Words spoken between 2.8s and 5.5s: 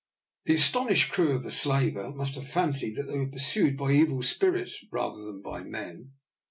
that they were pursued by evil spirits rather than